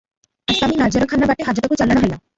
ଆସାମୀ 0.53 0.79
ନାଜରଖାନା 0.79 1.29
ବାଟେ 1.33 1.47
ହାଜତକୁ 1.51 1.79
ଚାଲାଣ 1.83 2.05
ହେଲା। 2.07 2.15